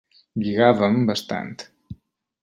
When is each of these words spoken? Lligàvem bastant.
Lligàvem 0.43 0.97
bastant. 1.09 1.65